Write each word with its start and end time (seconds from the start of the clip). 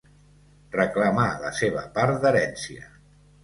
Reclamar 0.75 1.27
la 1.45 1.53
seva 1.61 1.87
part 2.01 2.21
d'herència. 2.27 2.93